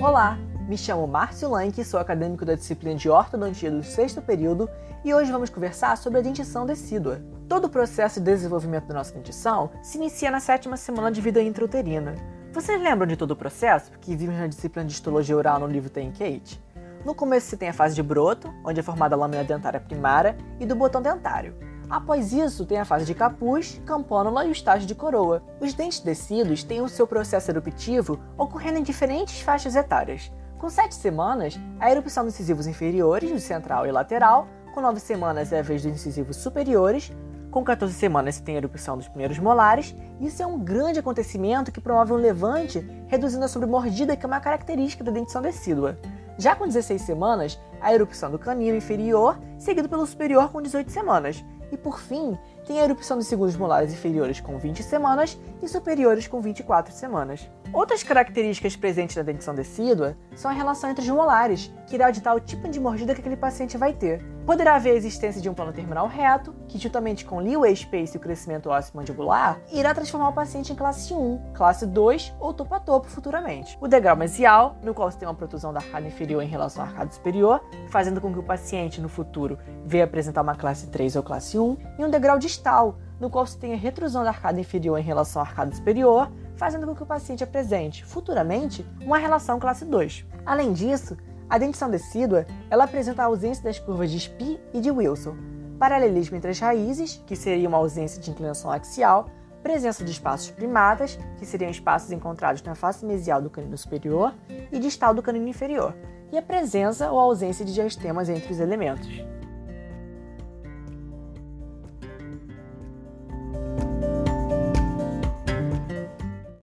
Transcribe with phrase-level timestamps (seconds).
[0.00, 4.70] Olá, me chamo Márcio Lanque, sou acadêmico da disciplina de ortodontia do sexto período
[5.04, 7.20] e hoje vamos conversar sobre a dentição decídua.
[7.48, 11.42] Todo o processo de desenvolvimento da nossa dentição se inicia na sétima semana de vida
[11.42, 12.14] intrauterina.
[12.52, 15.90] Vocês lembram de todo o processo que vimos na disciplina de histologia oral no livro
[15.90, 16.62] Tem Kate?
[17.04, 20.36] No começo você tem a fase de broto, onde é formada a lâmina dentária primária,
[20.60, 21.56] e do botão dentário.
[21.90, 25.42] Após isso, tem a fase de capuz, campânula e o estágio de coroa.
[25.58, 30.30] Os dentes descidos têm o seu processo eruptivo ocorrendo em diferentes faixas etárias.
[30.58, 34.48] Com 7 semanas, a erupção dos incisivos inferiores, do central e lateral.
[34.74, 37.10] Com 9 semanas é a vez dos incisivos superiores.
[37.50, 39.96] Com 14 semanas se tem a erupção dos primeiros molares.
[40.20, 44.40] Isso é um grande acontecimento que promove um levante, reduzindo a sobremordida, que é uma
[44.40, 45.98] característica da dentição decídua.
[46.36, 51.42] Já com 16 semanas, a erupção do canino inferior, seguido pelo superior com 18 semanas.
[51.70, 56.26] E por fim, tem a erupção dos segundos molares inferiores com 20 semanas e superiores
[56.26, 57.48] com 24 semanas.
[57.72, 62.34] Outras características presentes na dentição decídua são a relação entre os molares, que irá ditar
[62.34, 64.37] o tipo de mordida que aquele paciente vai ter.
[64.48, 68.16] Poderá haver a existência de um plano terminal reto, que juntamente com leeway space e
[68.16, 72.74] o crescimento ósseo mandibular, irá transformar o paciente em classe 1, classe 2 ou topo
[72.74, 73.76] a topo futuramente.
[73.78, 76.86] O degrau mesial, no qual se tem uma protusão da arcada inferior em relação à
[76.86, 81.22] arcada superior, fazendo com que o paciente no futuro venha apresentar uma classe 3 ou
[81.22, 84.98] classe 1, e um degrau distal, no qual se tem a retrusão da arcada inferior
[84.98, 89.84] em relação à arcada superior, fazendo com que o paciente apresente, futuramente, uma relação classe
[89.84, 90.24] 2.
[90.46, 91.18] Além disso,
[91.48, 95.36] a dentição decídua ela apresenta a ausência das curvas de Spee e de Wilson,
[95.78, 99.30] paralelismo entre as raízes, que seria uma ausência de inclinação axial,
[99.62, 104.34] presença de espaços primatas, que seriam espaços encontrados na face mesial do canino superior
[104.70, 105.94] e distal do canino inferior,
[106.30, 109.08] e a presença ou ausência de diastemas entre os elementos.